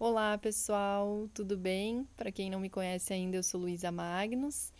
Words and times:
Olá, 0.00 0.38
pessoal, 0.38 1.28
tudo 1.34 1.58
bem? 1.58 2.06
Para 2.16 2.30
quem 2.30 2.48
não 2.48 2.60
me 2.60 2.70
conhece 2.70 3.12
ainda, 3.12 3.36
eu 3.36 3.42
sou 3.42 3.60
Luísa 3.60 3.90
Magnus 3.90 4.72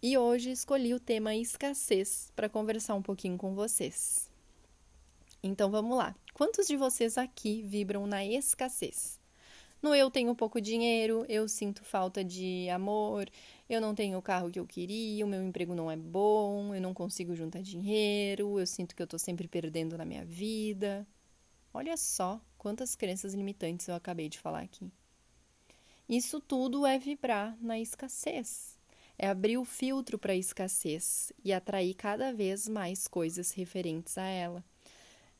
e 0.00 0.16
hoje 0.16 0.52
escolhi 0.52 0.94
o 0.94 1.00
tema 1.00 1.34
escassez 1.34 2.30
para 2.36 2.48
conversar 2.48 2.94
um 2.94 3.02
pouquinho 3.02 3.36
com 3.36 3.56
vocês. 3.56 4.30
Então 5.42 5.68
vamos 5.68 5.98
lá. 5.98 6.14
Quantos 6.32 6.68
de 6.68 6.76
vocês 6.76 7.18
aqui 7.18 7.60
vibram 7.62 8.06
na 8.06 8.24
escassez? 8.24 9.18
No 9.82 9.92
eu 9.92 10.12
tenho 10.12 10.32
pouco 10.32 10.60
dinheiro, 10.60 11.26
eu 11.28 11.48
sinto 11.48 11.82
falta 11.82 12.22
de 12.22 12.68
amor, 12.70 13.28
eu 13.68 13.80
não 13.80 13.96
tenho 13.96 14.16
o 14.16 14.22
carro 14.22 14.48
que 14.48 14.60
eu 14.60 14.66
queria, 14.66 15.26
o 15.26 15.28
meu 15.28 15.42
emprego 15.42 15.74
não 15.74 15.90
é 15.90 15.96
bom, 15.96 16.72
eu 16.72 16.80
não 16.80 16.94
consigo 16.94 17.34
juntar 17.34 17.62
dinheiro, 17.62 18.60
eu 18.60 18.66
sinto 18.66 18.94
que 18.94 19.02
eu 19.02 19.06
estou 19.06 19.18
sempre 19.18 19.48
perdendo 19.48 19.98
na 19.98 20.04
minha 20.04 20.24
vida. 20.24 21.04
Olha 21.74 21.96
só 21.96 22.40
quantas 22.66 22.96
crenças 22.96 23.32
limitantes 23.32 23.86
eu 23.86 23.94
acabei 23.94 24.28
de 24.28 24.40
falar 24.40 24.62
aqui. 24.62 24.90
Isso 26.08 26.40
tudo 26.40 26.84
é 26.84 26.98
vibrar 26.98 27.56
na 27.60 27.78
escassez. 27.78 28.76
É 29.16 29.28
abrir 29.28 29.56
o 29.56 29.64
filtro 29.64 30.18
para 30.18 30.32
a 30.32 30.36
escassez 30.36 31.32
e 31.44 31.52
atrair 31.52 31.94
cada 31.94 32.32
vez 32.32 32.66
mais 32.66 33.06
coisas 33.06 33.52
referentes 33.52 34.18
a 34.18 34.24
ela. 34.24 34.64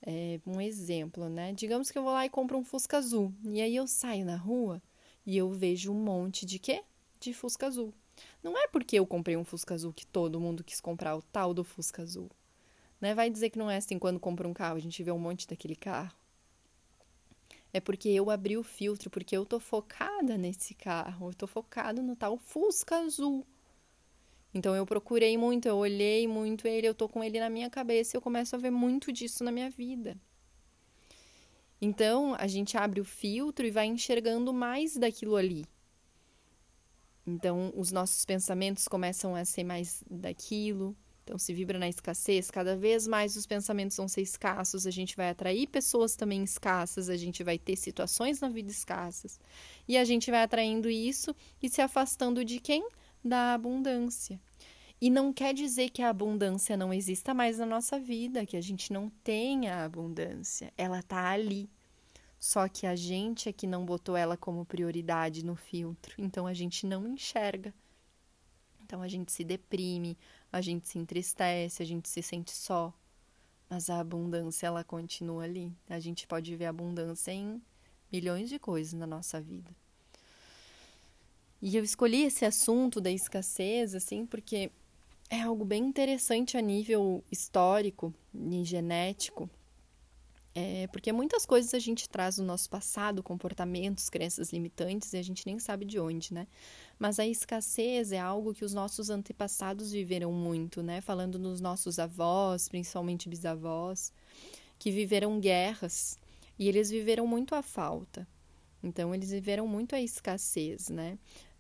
É, 0.07 0.39
um 0.47 0.61
exemplo, 0.61 1.29
né? 1.29 1.53
Digamos 1.53 1.91
que 1.91 1.99
eu 1.99 2.05
vou 2.05 2.13
lá 2.13 2.25
e 2.25 2.31
compro 2.31 2.57
um 2.59 2.65
Fusca 2.65 2.99
Azul. 2.99 3.35
E 3.43 3.61
aí 3.61 3.75
eu 3.75 3.89
saio 3.89 4.25
na 4.25 4.37
rua 4.37 4.81
e 5.27 5.37
eu 5.37 5.51
vejo 5.51 5.91
um 5.91 6.01
monte 6.01 6.47
de 6.47 6.61
quê? 6.61 6.85
De 7.19 7.35
Fusca 7.35 7.67
Azul. 7.67 7.93
Não 8.41 8.57
é 8.57 8.69
porque 8.69 9.01
eu 9.01 9.05
comprei 9.05 9.37
um 9.37 9.45
Fusca 9.45 9.75
Azul 9.75 9.93
que 9.93 10.07
todo 10.07 10.39
mundo 10.39 10.63
quis 10.63 10.81
comprar 10.81 11.17
o 11.17 11.23
tal 11.23 11.53
do 11.53 11.65
Fusca 11.65 12.03
Azul. 12.03 12.31
Né? 13.01 13.17
Vai 13.17 13.29
dizer 13.29 13.51
que 13.51 13.59
não 13.59 13.69
é 13.69 13.79
assim 13.79 13.99
quando 13.99 14.21
compra 14.21 14.47
um 14.47 14.55
carro, 14.55 14.77
a 14.77 14.81
gente 14.81 15.03
vê 15.03 15.11
um 15.11 15.19
monte 15.19 15.49
daquele 15.49 15.75
carro 15.75 16.15
é 17.77 17.81
porque 17.81 18.09
eu 18.09 18.31
abri 18.31 18.57
o 18.57 18.63
filtro, 18.63 19.11
porque 19.11 19.37
eu 19.37 19.45
tô 19.45 19.61
focada 19.61 20.39
nesse 20.39 20.73
carro, 20.75 21.29
eu 21.29 21.35
tô 21.35 21.47
focado 21.47 22.03
no 22.03 22.17
tal 22.17 22.39
Fusca 22.39 22.97
azul. 22.97 23.47
Então 24.55 24.75
eu 24.75 24.87
procurei 24.87 25.37
muito, 25.37 25.69
eu 25.69 25.77
olhei 25.77 26.27
muito 26.27 26.67
ele, 26.67 26.89
eu 26.89 26.95
tô 26.95 27.07
com 27.07 27.23
ele 27.23 27.39
na 27.39 27.51
minha 27.51 27.69
cabeça 27.69 28.17
e 28.17 28.17
eu 28.17 28.23
começo 28.23 28.57
a 28.57 28.59
ver 28.59 28.71
muito 28.71 29.13
disso 29.13 29.45
na 29.45 29.53
minha 29.53 29.69
vida. 29.69 30.17
Então 31.79 32.35
a 32.39 32.47
gente 32.47 32.79
abre 32.79 32.99
o 32.99 33.05
filtro 33.05 33.67
e 33.67 33.71
vai 33.71 33.85
enxergando 33.85 34.55
mais 34.55 34.97
daquilo 34.97 35.37
ali. 35.37 35.67
Então 37.27 37.75
os 37.77 37.93
nossos 37.93 38.25
pensamentos 38.25 38.89
começam 38.89 39.35
a 39.35 39.45
ser 39.45 39.65
mais 39.65 40.03
daquilo, 40.11 40.97
então, 41.27 41.39
se 41.39 41.53
vibra 41.53 41.77
na 41.77 41.89
escassez, 41.89 42.53
cada 42.53 42.77
vez 42.77 43.05
mais 43.05 43.35
os 43.35 43.49
pensamentos 43.49 43.97
vão 43.97 44.07
ser 44.07 44.23
escassos, 44.23 44.87
a 44.87 44.93
gente 44.93 45.17
vai 45.17 45.29
atrair 45.29 45.67
pessoas 45.67 46.15
também 46.15 46.45
escassas, 46.45 47.09
a 47.09 47.17
gente 47.17 47.43
vai 47.43 47.59
ter 47.59 47.75
situações 47.75 48.41
na 48.41 48.49
vida 48.49 48.71
escassas. 48.71 49.41
E 49.89 49.97
a 49.99 50.05
gente 50.05 50.31
vai 50.31 50.45
atraindo 50.45 50.89
isso 50.89 51.35
e 51.61 51.69
se 51.69 51.83
afastando 51.83 52.45
de 52.45 52.61
quem? 52.61 52.89
Da 53.25 53.55
abundância. 53.55 54.41
E 55.01 55.11
não 55.11 55.33
quer 55.33 55.53
dizer 55.53 55.91
que 55.91 56.01
a 56.01 56.11
abundância 56.11 56.77
não 56.77 56.95
exista 56.95 57.35
mais 57.35 57.59
na 57.59 57.67
nossa 57.67 57.99
vida, 57.99 58.47
que 58.47 58.57
a 58.57 58.61
gente 58.61 58.93
não 58.93 59.11
tenha 59.25 59.85
abundância. 59.85 60.73
Ela 60.79 61.01
está 61.01 61.31
ali. 61.31 61.69
Só 62.39 62.69
que 62.69 62.87
a 62.87 62.95
gente 62.95 63.49
é 63.49 63.53
que 63.53 63.67
não 63.67 63.85
botou 63.85 64.17
ela 64.17 64.37
como 64.37 64.65
prioridade 64.65 65.45
no 65.45 65.57
filtro, 65.57 66.15
então 66.19 66.47
a 66.47 66.55
gente 66.55 66.87
não 66.87 67.05
enxerga. 67.09 67.75
Então 68.87 69.03
a 69.03 69.09
gente 69.09 69.33
se 69.33 69.43
deprime, 69.43 70.17
a 70.57 70.61
gente 70.61 70.89
se 70.89 70.99
entristece, 70.99 71.83
a 71.83 71.87
gente 71.87 72.09
se 72.09 72.23
sente 72.23 72.51
só. 72.51 72.93
Mas 73.69 73.91
a 73.91 74.01
abundância 74.01 74.67
ela 74.67 74.85
continua 74.85 75.45
ali. 75.45 75.73
A 75.89 75.99
gente 75.99 76.27
pode 76.27 76.55
ver 76.57 76.67
abundância 76.67 77.33
em 77.33 77.61
milhões 78.13 78.49
de 78.49 78.59
coisas 78.59 78.93
na 78.93 79.07
nossa 79.07 79.41
vida. 79.41 79.71
E 81.61 81.77
eu 81.77 81.83
escolhi 81.83 82.23
esse 82.23 82.45
assunto 82.45 83.01
da 83.01 83.11
escassez 83.11 83.95
assim 83.95 84.25
porque 84.25 84.71
é 85.29 85.43
algo 85.43 85.65
bem 85.65 85.85
interessante 85.85 86.57
a 86.57 86.61
nível 86.61 87.25
histórico 87.31 88.15
e 88.35 88.65
genético. 88.65 89.51
É, 90.59 90.87
porque 90.87 91.13
muitas 91.13 91.45
coisas 91.45 91.75
a 91.75 91.79
gente 91.79 92.09
traz 92.09 92.37
do 92.37 92.43
nosso 92.43 92.71
passado, 92.71 93.23
comportamentos, 93.23 94.09
crenças 94.09 94.55
limitantes, 94.55 95.13
e 95.13 95.19
a 95.19 95.23
gente 95.23 95.45
nem 95.45 95.59
sabe 95.59 95.85
de 95.85 96.01
onde, 96.01 96.33
né? 96.33 96.47
Mas 96.99 97.21
a 97.21 97.27
escassez 97.27 98.11
é 98.11 98.19
algo 98.19 98.55
que 98.55 98.65
os 98.65 98.73
nossos 98.73 99.11
antepassados 99.11 99.93
viveram 99.93 100.33
muito, 100.33 100.83
né? 100.83 101.03
Falando 101.03 101.39
nos 101.39 101.61
nossos 101.61 101.99
avós, 101.99 102.71
principalmente 102.71 103.29
bisavós, 103.29 104.11
que 104.79 104.91
viveram 104.91 105.39
guerras 105.39 106.19
e 106.59 106.67
eles 106.69 106.89
viveram 106.89 107.27
muito 107.27 107.55
a 107.55 107.61
falta. 107.61 108.27
Então, 108.83 109.15
eles 109.15 109.31
viveram 109.31 109.69
muito 109.69 109.95
a 109.95 110.01
escassez, 110.01 110.89
né? 110.89 111.19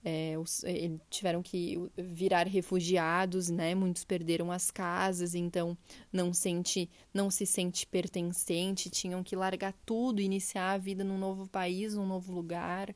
É, 0.09 0.39
os, 0.39 0.65
tiveram 1.11 1.43
que 1.43 1.77
virar 1.97 2.47
refugiados, 2.47 3.49
né? 3.49 3.75
Muitos 3.75 4.05
perderam 4.05 4.53
as 4.53 4.71
casas, 4.71 5.34
então 5.34 5.77
não 6.12 6.33
sente, 6.33 6.89
não 7.12 7.28
se 7.28 7.44
sente 7.44 7.84
pertencente, 7.84 8.89
tinham 8.89 9.25
que 9.25 9.34
largar 9.34 9.75
tudo, 9.84 10.21
iniciar 10.21 10.75
a 10.75 10.78
vida 10.78 11.03
num 11.03 11.19
novo 11.19 11.49
país, 11.49 11.95
num 11.97 12.06
novo 12.06 12.33
lugar. 12.33 12.95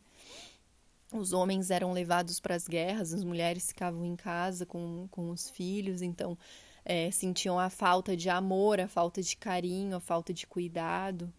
Os 1.12 1.32
homens 1.32 1.72
eram 1.72 1.92
levados 1.92 2.38
para 2.38 2.54
as 2.54 2.68
guerras, 2.68 3.12
as 3.12 3.24
mulheres 3.24 3.66
ficavam 3.66 4.04
em 4.04 4.14
casa 4.14 4.64
com, 4.64 5.08
com 5.10 5.30
os 5.30 5.50
filhos, 5.50 6.02
então 6.02 6.38
é, 6.84 7.10
sentiam 7.10 7.58
a 7.58 7.68
falta 7.68 8.16
de 8.16 8.30
amor, 8.30 8.78
a 8.78 8.86
falta 8.86 9.20
de 9.20 9.36
carinho, 9.36 9.96
a 9.96 10.00
falta 10.00 10.32
de 10.32 10.46
cuidado, 10.46 11.32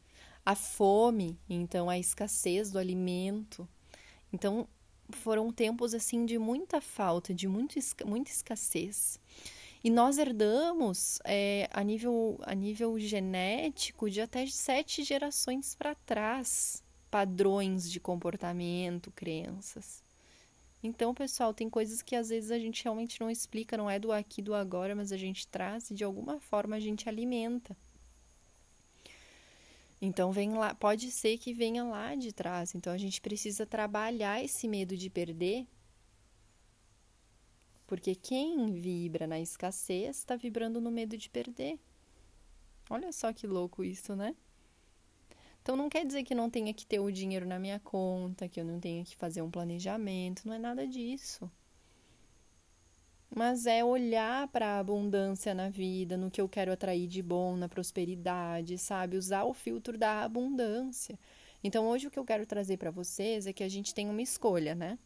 a 0.46 0.54
fome, 0.54 1.40
então 1.50 1.90
a 1.90 1.98
escassez 1.98 2.72
do 2.72 2.78
alimento. 2.78 3.66
Então 4.34 4.68
foram 5.18 5.52
tempos 5.52 5.94
assim 5.94 6.26
de 6.26 6.38
muita 6.38 6.82
falta, 6.82 7.34
de 7.34 7.48
muito, 7.48 7.76
muita 8.06 8.32
escassez. 8.32 9.20
E 9.84 9.90
nós 9.90 10.18
herdamos 10.18 11.20
é, 11.24 11.68
a, 11.72 11.84
nível, 11.84 12.40
a 12.44 12.54
nível 12.54 13.00
genético 13.00 14.10
de 14.10 14.22
até 14.22 14.46
sete 14.46 15.04
gerações 15.04 15.74
para 15.76 15.96
trás 15.96 16.84
padrões 17.10 17.92
de 17.92 18.00
comportamento, 18.00 19.12
crenças. 19.12 20.02
Então, 20.84 21.14
pessoal, 21.14 21.54
tem 21.54 21.70
coisas 21.70 22.02
que 22.02 22.16
às 22.16 22.30
vezes 22.30 22.50
a 22.50 22.58
gente 22.58 22.84
realmente 22.84 23.20
não 23.20 23.30
explica, 23.30 23.78
não 23.78 23.90
é 23.90 24.00
do 24.00 24.12
aqui 24.12 24.42
do 24.42 24.56
agora, 24.56 24.96
mas 24.96 25.12
a 25.12 25.18
gente 25.18 25.48
traz 25.48 25.92
e 25.92 25.94
de 25.94 26.04
alguma 26.04 26.40
forma 26.40 26.76
a 26.76 26.80
gente 26.80 27.08
alimenta. 27.10 27.76
Então 30.02 30.32
vem 30.32 30.54
lá, 30.56 30.74
pode 30.74 31.12
ser 31.12 31.38
que 31.38 31.54
venha 31.54 31.84
lá 31.84 32.16
de 32.16 32.34
trás. 32.34 32.74
Então 32.74 32.92
a 32.92 32.98
gente 32.98 33.22
precisa 33.22 33.68
trabalhar 33.68 34.44
esse 34.44 34.68
medo 34.68 34.98
de 34.98 35.10
perder. 35.10 35.68
Porque 37.86 38.16
quem 38.16 38.72
vibra 38.72 39.28
na 39.28 39.40
escassez 39.40 40.18
está 40.18 40.36
vibrando 40.36 40.82
no 40.82 40.90
medo 40.90 41.16
de 41.16 41.30
perder. 41.30 41.80
Olha 42.90 43.12
só 43.12 43.32
que 43.32 43.46
louco 43.46 43.84
isso, 43.84 44.16
né? 44.16 44.36
Então 45.62 45.76
não 45.76 45.88
quer 45.88 46.06
dizer 46.06 46.24
que 46.24 46.34
não 46.34 46.50
tenha 46.50 46.74
que 46.74 46.86
ter 46.86 47.00
o 47.00 47.12
dinheiro 47.12 47.46
na 47.46 47.60
minha 47.60 47.80
conta, 47.80 48.50
que 48.50 48.60
eu 48.60 48.66
não 48.66 48.80
tenha 48.80 49.04
que 49.06 49.16
fazer 49.16 49.44
um 49.44 49.52
planejamento, 49.52 50.48
não 50.48 50.56
é 50.56 50.60
nada 50.60 50.88
disso. 50.88 51.50
Mas 53.34 53.66
é 53.66 53.84
olhar 53.84 54.48
para 54.50 54.76
a 54.76 54.80
abundância 54.80 55.54
na 55.54 55.70
vida, 55.70 56.18
no 56.18 56.30
que 56.30 56.42
eu 56.42 56.50
quero 56.50 56.72
atrair 56.72 57.08
de 57.08 57.22
bom, 57.22 57.56
na 57.56 57.70
prosperidade, 57.70 58.78
sabe? 58.78 59.16
Usar 59.16 59.46
o 59.46 59.54
filtro 59.54 59.98
da 59.98 60.24
abundância. 60.24 61.18
Então 61.64 61.88
hoje 61.88 62.08
o 62.08 62.12
que 62.12 62.20
eu 62.20 62.26
quero 62.26 62.46
trazer 62.46 62.78
para 62.78 62.92
vocês 62.92 63.48
é 63.48 63.54
que 63.54 63.64
a 63.64 63.70
gente 63.70 63.94
tem 63.94 64.10
uma 64.10 64.22
escolha, 64.22 64.76
né? 64.76 65.00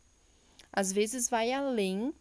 Às 0.73 0.91
vezes 0.91 1.29
vai 1.29 1.51
além 1.51 2.13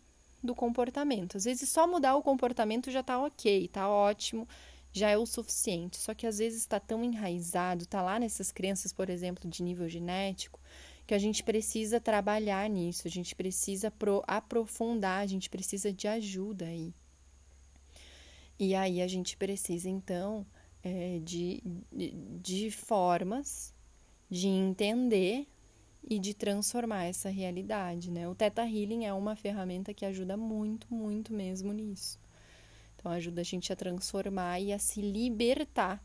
do 0.42 0.54
comportamento. 0.54 1.38
Às 1.38 1.44
vezes 1.44 1.70
só 1.70 1.86
mudar 1.86 2.16
o 2.16 2.22
comportamento 2.22 2.90
já 2.90 3.02
tá 3.02 3.18
ok, 3.18 3.68
tá 3.68 3.88
ótimo 3.88 4.46
já 4.94 5.10
é 5.10 5.18
o 5.18 5.26
suficiente. 5.26 5.98
Só 5.98 6.14
que 6.14 6.26
às 6.26 6.38
vezes 6.38 6.60
está 6.60 6.78
tão 6.78 7.04
enraizado, 7.04 7.82
está 7.82 8.00
lá 8.00 8.18
nessas 8.18 8.52
crenças, 8.52 8.92
por 8.92 9.10
exemplo, 9.10 9.50
de 9.50 9.62
nível 9.62 9.88
genético, 9.88 10.60
que 11.06 11.14
a 11.14 11.18
gente 11.18 11.42
precisa 11.42 12.00
trabalhar 12.00 12.68
nisso, 12.68 13.06
a 13.06 13.10
gente 13.10 13.34
precisa 13.34 13.90
pro, 13.90 14.22
aprofundar, 14.26 15.20
a 15.20 15.26
gente 15.26 15.50
precisa 15.50 15.92
de 15.92 16.08
ajuda 16.08 16.66
aí. 16.66 16.94
E 18.58 18.74
aí 18.74 19.02
a 19.02 19.06
gente 19.06 19.36
precisa, 19.36 19.88
então, 19.88 20.46
é, 20.82 21.18
de, 21.22 21.62
de, 21.92 22.10
de 22.40 22.70
formas 22.70 23.74
de 24.30 24.48
entender 24.48 25.46
e 26.08 26.18
de 26.18 26.34
transformar 26.34 27.04
essa 27.04 27.28
realidade, 27.28 28.10
né? 28.10 28.28
O 28.28 28.34
Theta 28.34 28.62
Healing 28.62 29.04
é 29.04 29.12
uma 29.12 29.34
ferramenta 29.34 29.92
que 29.92 30.04
ajuda 30.04 30.36
muito, 30.36 30.92
muito 30.92 31.32
mesmo 31.32 31.72
nisso. 31.72 32.18
Então, 32.96 33.10
ajuda 33.12 33.40
a 33.40 33.44
gente 33.44 33.72
a 33.72 33.76
transformar 33.76 34.60
e 34.60 34.72
a 34.72 34.78
se 34.78 35.00
libertar 35.00 36.02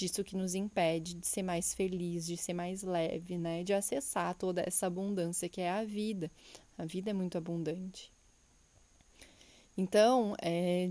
disso 0.00 0.24
que 0.24 0.36
nos 0.36 0.54
impede 0.54 1.14
de 1.14 1.26
ser 1.26 1.42
mais 1.42 1.74
feliz, 1.74 2.26
de 2.26 2.36
ser 2.36 2.54
mais 2.54 2.82
leve, 2.82 3.36
né? 3.38 3.62
De 3.62 3.72
acessar 3.72 4.34
toda 4.34 4.62
essa 4.66 4.86
abundância 4.86 5.48
que 5.48 5.60
é 5.60 5.70
a 5.70 5.84
vida. 5.84 6.30
A 6.78 6.84
vida 6.84 7.10
é 7.10 7.12
muito 7.12 7.36
abundante. 7.36 8.12
Então, 9.76 10.34
é, 10.42 10.90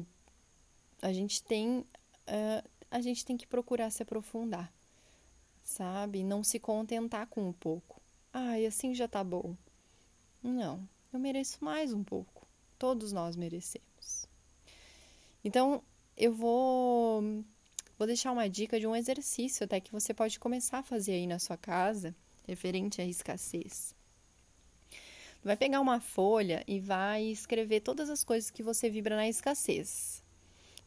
a 1.01 1.11
gente 1.11 1.43
tem 1.43 1.79
uh, 1.79 2.69
a 2.91 3.01
gente 3.01 3.25
tem 3.25 3.37
que 3.37 3.45
procurar 3.45 3.89
se 3.91 4.01
aprofundar, 4.01 4.73
sabe? 5.63 6.23
Não 6.23 6.43
se 6.43 6.59
contentar 6.59 7.27
com 7.27 7.49
o 7.49 7.53
pouco. 7.53 8.01
Ai, 8.33 8.65
assim 8.65 8.93
já 8.93 9.07
tá 9.07 9.23
bom. 9.23 9.55
Não, 10.41 10.87
eu 11.11 11.19
mereço 11.19 11.63
mais 11.63 11.93
um 11.93 12.03
pouco. 12.03 12.47
Todos 12.77 13.11
nós 13.11 13.35
merecemos. 13.35 14.27
Então, 15.43 15.83
eu 16.15 16.33
vou 16.33 17.43
vou 17.99 18.07
deixar 18.07 18.31
uma 18.31 18.49
dica 18.49 18.79
de 18.79 18.87
um 18.87 18.95
exercício 18.95 19.65
até 19.65 19.81
que 19.81 19.91
você 19.91 20.13
pode 20.13 20.39
começar 20.39 20.79
a 20.79 20.83
fazer 20.83 21.11
aí 21.11 21.27
na 21.27 21.37
sua 21.37 21.57
casa, 21.57 22.15
referente 22.47 23.01
à 23.01 23.05
escassez. 23.05 23.93
Vai 25.43 25.57
pegar 25.57 25.81
uma 25.81 25.99
folha 25.99 26.63
e 26.65 26.79
vai 26.79 27.25
escrever 27.25 27.81
todas 27.81 28.09
as 28.09 28.23
coisas 28.23 28.49
que 28.49 28.63
você 28.63 28.89
vibra 28.89 29.17
na 29.17 29.27
escassez. 29.27 30.23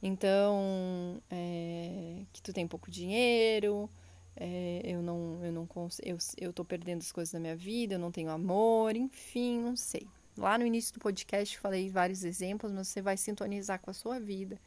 Então, 0.02 1.22
é, 1.30 2.22
que 2.32 2.42
tu 2.42 2.50
tem 2.50 2.66
pouco 2.66 2.90
dinheiro, 2.90 3.90
é, 4.34 4.80
eu 4.82 5.02
não, 5.02 5.38
eu 5.44 5.52
não 5.52 5.68
eu, 6.02 6.16
eu 6.38 6.52
tô 6.52 6.64
perdendo 6.64 7.00
as 7.00 7.12
coisas 7.12 7.34
na 7.34 7.40
minha 7.40 7.56
vida, 7.56 7.94
eu 7.94 7.98
não 7.98 8.10
tenho 8.10 8.30
amor, 8.30 8.96
enfim, 8.96 9.60
não 9.60 9.76
sei. 9.76 10.08
Lá 10.36 10.56
no 10.56 10.64
início 10.64 10.94
do 10.94 11.00
podcast 11.00 11.58
falei 11.58 11.90
vários 11.90 12.24
exemplos, 12.24 12.72
mas 12.72 12.88
você 12.88 13.02
vai 13.02 13.18
sintonizar 13.18 13.78
com 13.80 13.90
a 13.90 13.94
sua 13.94 14.18
vida. 14.18 14.58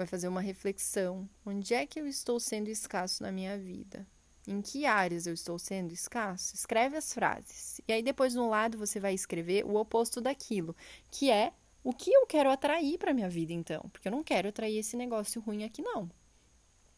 Vai 0.00 0.06
fazer 0.06 0.28
uma 0.28 0.40
reflexão. 0.40 1.28
Onde 1.44 1.74
é 1.74 1.84
que 1.86 2.00
eu 2.00 2.06
estou 2.06 2.40
sendo 2.40 2.68
escasso 2.68 3.22
na 3.22 3.30
minha 3.30 3.58
vida? 3.58 4.06
Em 4.48 4.62
que 4.62 4.86
áreas 4.86 5.26
eu 5.26 5.34
estou 5.34 5.58
sendo 5.58 5.92
escasso? 5.92 6.54
Escreve 6.54 6.96
as 6.96 7.12
frases. 7.12 7.82
E 7.86 7.92
aí 7.92 8.02
depois 8.02 8.34
no 8.34 8.48
lado 8.48 8.78
você 8.78 8.98
vai 8.98 9.12
escrever 9.12 9.62
o 9.66 9.74
oposto 9.76 10.18
daquilo, 10.18 10.74
que 11.10 11.30
é 11.30 11.52
o 11.84 11.92
que 11.92 12.10
eu 12.10 12.26
quero 12.26 12.50
atrair 12.50 12.96
para 12.96 13.12
minha 13.12 13.28
vida 13.28 13.52
então, 13.52 13.82
porque 13.92 14.08
eu 14.08 14.12
não 14.12 14.24
quero 14.24 14.48
atrair 14.48 14.78
esse 14.78 14.96
negócio 14.96 15.38
ruim 15.42 15.64
aqui 15.64 15.82
não. 15.82 16.10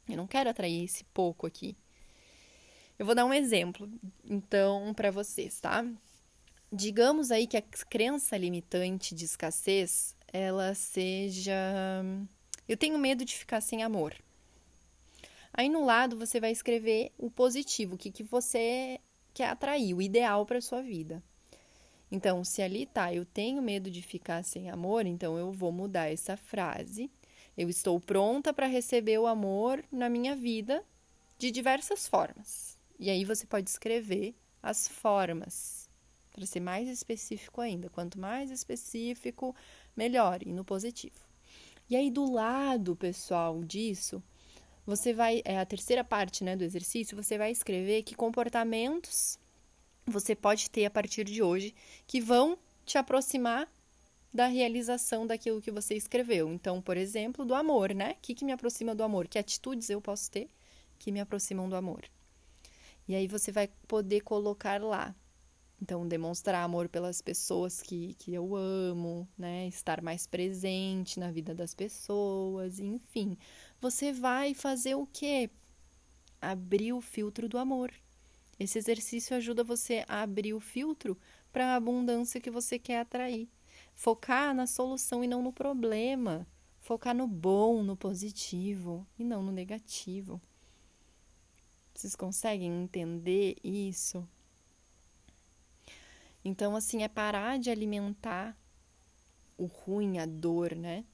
Eu 0.09 0.17
não 0.17 0.29
quero 0.29 0.51
atrair 0.51 0.85
esse 0.85 1.03
pouco 1.07 1.45
aqui. 1.45 1.77
Eu 2.97 3.05
vou 3.05 3.17
dar 3.17 3.25
um 3.25 3.35
exemplo, 3.35 3.91
então, 4.25 4.95
para 4.95 5.11
vocês, 5.11 5.59
tá? 5.59 5.85
Digamos 6.73 7.33
aí 7.33 7.49
que 7.49 7.57
a 7.57 7.63
crença 7.63 8.37
limitante 8.37 9.13
de 9.13 9.25
escassez, 9.25 10.15
ela 10.33 10.73
seja 10.73 11.53
eu 12.73 12.77
tenho 12.77 12.99
medo 12.99 13.23
de 13.23 13.37
ficar 13.37 13.61
sem 13.61 13.83
amor. 13.83 14.15
Aí 15.53 15.69
no 15.69 15.85
lado 15.85 16.17
você 16.17 16.41
vai 16.41 16.51
escrever 16.51 17.13
o 17.19 17.31
positivo, 17.31 17.95
o 17.95 17.99
que, 17.99 18.11
que 18.11 18.23
você 18.23 18.99
quer 19.35 19.49
atrair, 19.51 19.95
o 19.95 20.01
ideal 20.01 20.47
para 20.47 20.61
sua 20.63 20.81
vida. 20.81 21.23
Então, 22.11 22.43
se 22.43 22.63
ali 22.63 22.87
tá, 22.87 23.13
eu 23.13 23.27
tenho 23.27 23.61
medo 23.61 23.91
de 23.91 24.01
ficar 24.03 24.43
sem 24.43 24.71
amor, 24.71 25.07
então 25.07 25.37
eu 25.37 25.53
vou 25.53 25.71
mudar 25.71 26.11
essa 26.11 26.35
frase. 26.35 27.11
Eu 27.57 27.69
estou 27.69 28.01
pronta 28.01 28.55
para 28.55 28.67
receber 28.67 29.19
o 29.19 29.27
amor 29.27 29.85
na 29.93 30.09
minha 30.09 30.35
vida 30.35 30.83
de 31.37 31.51
diversas 31.51 32.09
formas. 32.09 32.79
E 32.99 33.11
aí 33.11 33.25
você 33.25 33.47
pode 33.47 33.69
escrever 33.69 34.35
as 34.63 34.89
formas 34.89 35.91
para 36.33 36.47
ser 36.47 36.61
mais 36.61 36.89
específico 36.89 37.61
ainda. 37.61 37.91
Quanto 37.91 38.19
mais 38.19 38.51
específico, 38.51 39.55
melhor, 39.95 40.43
e 40.43 40.53
no 40.53 40.65
positivo. 40.65 41.32
E 41.89 41.97
aí, 41.97 42.11
do 42.11 42.31
lado, 42.31 42.97
pessoal, 42.97 43.63
disso, 43.63 44.23
você 44.87 45.13
vai. 45.13 45.43
É 45.45 45.59
a 45.59 45.67
terceira 45.67 46.03
parte 46.03 46.43
né, 46.43 46.57
do 46.57 46.65
exercício, 46.65 47.17
você 47.17 47.39
vai 47.39 47.51
escrever 47.51 48.03
que 48.03 48.15
comportamentos 48.15 49.39
você 50.07 50.35
pode 50.35 50.69
ter 50.69 50.85
a 50.85 50.91
partir 50.91 51.25
de 51.25 51.43
hoje 51.43 51.75
que 52.07 52.21
vão 52.21 52.59
te 52.85 52.99
aproximar 52.99 53.69
da 54.35 54.47
realização 54.47 55.27
daquilo 55.27 55.61
que 55.61 55.71
você 55.71 55.95
escreveu. 55.95 56.53
Então, 56.53 56.81
por 56.81 56.97
exemplo, 56.97 57.45
do 57.45 57.55
amor, 57.55 57.95
né? 57.95 58.13
O 58.13 58.17
que, 58.23 58.35
que 58.35 58.45
me 58.45 58.53
aproxima 58.53 58.95
do 58.95 59.05
amor? 59.05 59.29
Que 59.29 59.39
atitudes 59.39 59.91
eu 59.91 60.01
posso 60.01 60.31
ter 60.31 60.49
que 60.99 61.13
me 61.13 61.21
aproximam 61.21 61.69
do 61.69 61.77
amor? 61.77 62.05
E 63.07 63.15
aí 63.15 63.27
você 63.27 63.53
vai 63.53 63.69
poder 63.87 64.21
colocar 64.21 64.83
lá 64.83 65.15
então, 65.83 66.07
demonstrar 66.07 66.63
amor 66.63 66.89
pelas 66.89 67.21
pessoas 67.21 67.83
que, 67.83 68.15
que 68.15 68.33
eu 68.33 68.55
amo, 68.55 69.29
né? 69.37 69.67
Estar 69.67 70.01
mais 70.01 70.29
presente 70.29 71.19
na 71.19 71.33
vida 71.33 71.57
das 71.57 71.75
pessoas, 71.75 72.79
enfim. 72.79 73.37
Você 73.81 74.13
vai 74.13 74.55
fazer 74.55 74.95
o 74.95 75.09
quê? 75.09 75.51
Abrir 76.41 76.93
o 76.93 77.01
filtro 77.01 77.49
do 77.49 77.59
amor. 77.59 77.93
Esse 78.61 78.79
exercício 78.79 79.37
ajuda 79.37 79.65
você 79.65 80.05
a 80.07 80.23
abrir 80.23 80.55
o 80.55 80.61
filtro 80.61 81.19
para 81.53 81.73
a 81.73 81.75
abundância 81.75 82.41
que 82.41 82.49
você 82.49 82.79
quer 82.79 83.01
atrair. 83.01 83.49
Focar 83.93 84.55
na 84.55 84.69
solução 84.69 85.25
e 85.25 85.27
não 85.27 85.43
no 85.43 85.53
problema. 85.53 86.47
Focar 86.79 87.13
no 87.13 87.27
bom, 87.27 87.83
no 87.83 87.97
positivo 87.97 89.05
e 89.19 89.25
não 89.25 89.43
no 89.43 89.51
negativo. 89.51 90.41
Vocês 91.93 92.15
conseguem 92.15 92.85
entender 92.85 93.57
isso? 93.65 94.25
Então, 96.45 96.75
assim, 96.77 97.03
é 97.03 97.09
parar 97.09 97.59
de 97.59 97.71
alimentar 97.71 98.57
o 99.57 99.67
ruim, 99.67 100.19
a 100.19 100.27
dor, 100.27 100.75
né? 100.75 101.05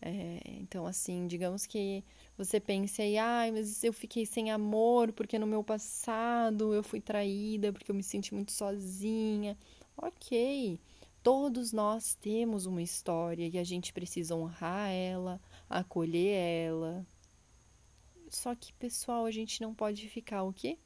É, 0.00 0.40
então, 0.60 0.86
assim, 0.86 1.26
digamos 1.26 1.66
que 1.66 2.04
você 2.36 2.60
pense 2.60 3.02
aí, 3.02 3.18
ai, 3.18 3.48
ah, 3.48 3.52
mas 3.52 3.82
eu 3.82 3.92
fiquei 3.92 4.24
sem 4.24 4.50
amor 4.50 5.12
porque 5.12 5.38
no 5.38 5.46
meu 5.46 5.64
passado 5.64 6.72
eu 6.72 6.84
fui 6.84 7.00
traída, 7.00 7.72
porque 7.72 7.90
eu 7.90 7.94
me 7.94 8.02
senti 8.02 8.32
muito 8.32 8.52
sozinha. 8.52 9.58
Ok, 9.96 10.78
todos 11.22 11.72
nós 11.72 12.14
temos 12.14 12.64
uma 12.66 12.80
história 12.82 13.48
e 13.52 13.58
a 13.58 13.64
gente 13.64 13.92
precisa 13.92 14.36
honrar 14.36 14.90
ela, 14.90 15.40
acolher 15.68 16.36
ela. 16.68 17.06
Só 18.30 18.54
que, 18.54 18.72
pessoal, 18.74 19.24
a 19.24 19.30
gente 19.30 19.60
não 19.60 19.74
pode 19.74 20.08
ficar 20.08 20.44
o 20.44 20.52
quê? 20.52 20.78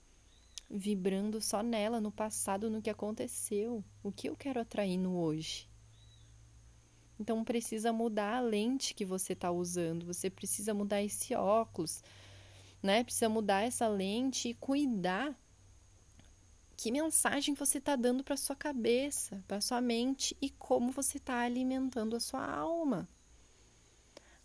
Vibrando 0.73 1.39
só 1.41 1.63
nela, 1.63 2.01
no 2.01 2.11
passado, 2.11 2.71
no 2.71 2.81
que 2.81 2.89
aconteceu. 2.89 3.85
O 4.03 4.11
que 4.11 4.29
eu 4.31 4.35
quero 4.35 4.61
atrair 4.61 4.97
no 4.97 5.19
hoje? 5.19 5.69
Então 7.21 7.45
precisa 7.45 7.93
mudar 7.93 8.37
a 8.37 8.41
lente 8.41 8.95
que 8.95 9.05
você 9.05 9.35
está 9.35 9.51
usando, 9.51 10.07
você 10.07 10.31
precisa 10.31 10.73
mudar 10.73 11.03
esse 11.03 11.35
óculos, 11.35 12.03
né? 12.83 13.05
Precisa 13.05 13.29
mudar 13.29 13.63
essa 13.63 13.87
lente 13.87 14.49
e 14.49 14.55
cuidar 14.55 15.37
que 16.77 16.91
mensagem 16.91 17.55
você 17.55 17.79
está 17.79 17.95
dando 17.95 18.25
para 18.25 18.37
sua 18.37 18.57
cabeça, 18.57 19.45
para 19.47 19.61
sua 19.61 19.81
mente 19.81 20.37
e 20.41 20.51
como 20.51 20.91
você 20.91 21.19
está 21.19 21.41
alimentando 21.43 22.17
a 22.17 22.21
sua 22.21 22.45
alma. 22.45 23.07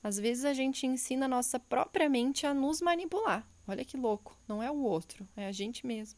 Às 0.03 0.19
vezes 0.19 0.45
a 0.45 0.53
gente 0.53 0.85
ensina 0.85 1.25
a 1.25 1.29
nossa 1.29 1.59
própria 1.59 2.07
mente 2.07 2.45
a 2.45 2.53
nos 2.53 2.79
manipular. 2.79 3.47
Olha 3.67 3.83
que 3.83 3.97
louco, 3.97 4.37
não 4.47 4.63
é 4.63 4.71
o 4.71 4.81
outro, 4.81 5.27
é 5.35 5.47
a 5.47 5.51
gente 5.51 5.85
mesmo. 5.85 6.17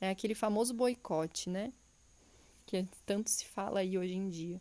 É 0.00 0.10
aquele 0.10 0.34
famoso 0.34 0.74
boicote, 0.74 1.48
né? 1.48 1.72
Que 2.66 2.86
tanto 3.06 3.30
se 3.30 3.44
fala 3.46 3.80
aí 3.80 3.96
hoje 3.96 4.14
em 4.14 4.28
dia. 4.28 4.60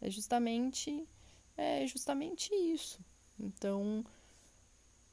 É 0.00 0.08
justamente 0.08 1.06
é 1.60 1.86
justamente 1.86 2.54
isso. 2.54 2.98
Então, 3.38 4.02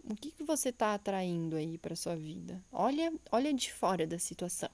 o 0.02 0.16
que, 0.16 0.32
que 0.32 0.44
você 0.44 0.70
está 0.70 0.94
atraindo 0.94 1.58
aí 1.58 1.78
para 1.78 1.94
sua 1.94 2.16
vida? 2.16 2.64
Olha, 2.72 3.14
olha 3.30 3.54
de 3.54 3.74
fora 3.74 4.08
da 4.08 4.18
situação. 4.18 4.70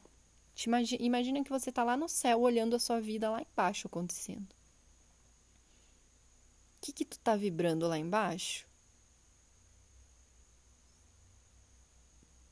Te 0.54 0.66
imagina, 0.66 1.04
imagina 1.04 1.44
que 1.44 1.50
você 1.50 1.72
está 1.72 1.84
lá 1.84 1.98
no 1.98 2.08
céu 2.08 2.42
olhando 2.42 2.76
a 2.76 2.80
sua 2.80 3.02
vida 3.02 3.30
lá 3.32 3.42
embaixo 3.42 3.88
acontecendo. 3.88 4.54
O 6.78 6.82
que 6.82 6.94
que 6.94 7.06
tu 7.06 7.18
tá 7.18 7.36
vibrando 7.36 7.88
lá 7.88 7.98
embaixo? 7.98 8.68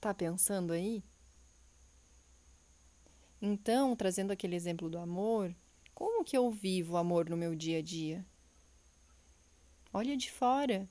Tá 0.01 0.15
pensando 0.15 0.73
aí? 0.73 1.03
Então, 3.39 3.95
trazendo 3.95 4.31
aquele 4.31 4.55
exemplo 4.55 4.89
do 4.89 4.97
amor, 4.97 5.55
como 5.93 6.25
que 6.25 6.35
eu 6.35 6.49
vivo 6.49 6.93
o 6.93 6.97
amor 6.97 7.29
no 7.29 7.37
meu 7.37 7.53
dia 7.53 7.77
a 7.77 7.81
dia? 7.83 8.25
Olha 9.93 10.17
de 10.17 10.31
fora. 10.31 10.89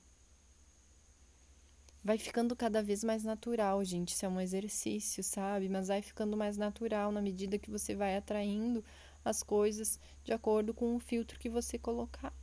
Vai 2.01 2.17
ficando 2.17 2.55
cada 2.55 2.81
vez 2.81 3.03
mais 3.03 3.25
natural, 3.25 3.83
gente. 3.83 4.13
Isso 4.13 4.25
é 4.25 4.29
um 4.29 4.39
exercício, 4.39 5.21
sabe? 5.21 5.67
Mas 5.67 5.89
vai 5.89 6.01
ficando 6.01 6.37
mais 6.37 6.55
natural 6.55 7.11
na 7.11 7.21
medida 7.21 7.59
que 7.59 7.69
você 7.69 7.93
vai 7.93 8.15
atraindo 8.15 8.81
as 9.25 9.43
coisas 9.43 9.99
de 10.23 10.31
acordo 10.31 10.73
com 10.73 10.95
o 10.95 10.99
filtro 11.01 11.37
que 11.37 11.49
você 11.49 11.77
colocar. 11.77 12.33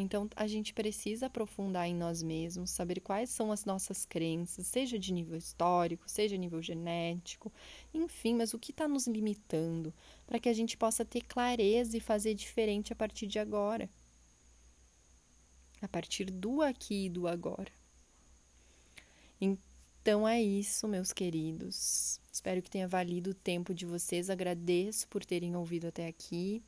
Então, 0.00 0.28
a 0.34 0.46
gente 0.46 0.72
precisa 0.72 1.26
aprofundar 1.26 1.86
em 1.86 1.94
nós 1.94 2.22
mesmos, 2.22 2.70
saber 2.70 3.00
quais 3.00 3.30
são 3.30 3.52
as 3.52 3.64
nossas 3.64 4.04
crenças, 4.04 4.66
seja 4.66 4.98
de 4.98 5.12
nível 5.12 5.36
histórico, 5.36 6.08
seja 6.08 6.36
nível 6.36 6.62
genético, 6.62 7.52
enfim, 7.92 8.34
mas 8.34 8.54
o 8.54 8.58
que 8.58 8.70
está 8.70 8.88
nos 8.88 9.06
limitando, 9.06 9.92
para 10.26 10.38
que 10.38 10.48
a 10.48 10.52
gente 10.52 10.76
possa 10.76 11.04
ter 11.04 11.22
clareza 11.22 11.96
e 11.96 12.00
fazer 12.00 12.34
diferente 12.34 12.92
a 12.92 12.96
partir 12.96 13.26
de 13.26 13.38
agora. 13.38 13.88
A 15.82 15.88
partir 15.88 16.24
do 16.30 16.62
aqui 16.62 17.06
e 17.06 17.10
do 17.10 17.26
agora. 17.26 17.72
Então 19.40 20.28
é 20.28 20.40
isso, 20.40 20.86
meus 20.88 21.12
queridos. 21.12 22.20
Espero 22.32 22.62
que 22.62 22.70
tenha 22.70 22.88
valido 22.88 23.30
o 23.30 23.34
tempo 23.34 23.74
de 23.74 23.86
vocês. 23.86 24.30
Agradeço 24.30 25.08
por 25.08 25.24
terem 25.24 25.56
ouvido 25.56 25.86
até 25.86 26.06
aqui. 26.06 26.62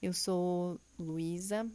Eu 0.00 0.12
sou 0.12 0.78
Luísa, 0.98 1.70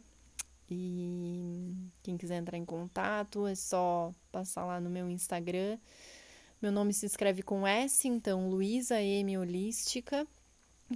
E 0.70 1.74
quem 2.02 2.16
quiser 2.16 2.36
entrar 2.36 2.56
em 2.56 2.64
contato 2.64 3.46
é 3.46 3.54
só 3.54 4.14
passar 4.30 4.64
lá 4.64 4.80
no 4.80 4.88
meu 4.88 5.10
Instagram. 5.10 5.78
Meu 6.62 6.70
nome 6.70 6.92
se 6.92 7.06
escreve 7.06 7.42
com 7.42 7.66
S, 7.66 8.06
então 8.06 8.48
Luísa 8.48 9.00
M 9.00 9.38
Holística. 9.38 10.26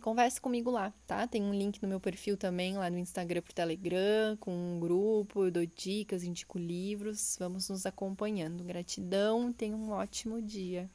Converse 0.02 0.40
comigo 0.40 0.71
lá, 0.71 0.93
tá? 1.07 1.26
Tem 1.26 1.43
um 1.43 1.54
link 1.54 1.81
no 1.81 1.88
meu 1.88 2.00
perfil 2.00 2.37
também, 2.37 2.76
lá 2.76 2.90
no 2.90 2.99
Instagram 2.99 3.43
pro 3.43 3.54
Telegram, 3.54 4.37
com 4.38 4.52
um 4.52 4.81
grupo, 4.81 5.45
eu 5.45 5.50
dou 5.52 5.64
dicas, 5.64 6.25
indico 6.25 6.59
livros. 6.59 7.37
Vamos 7.38 7.69
nos 7.69 7.87
acompanhando. 7.87 8.64
Gratidão, 8.64 9.52
tenha 9.52 9.76
um 9.76 9.90
ótimo 9.90 10.43
dia. 10.43 10.90